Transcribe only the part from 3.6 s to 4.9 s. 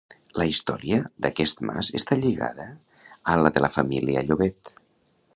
la família Llobet.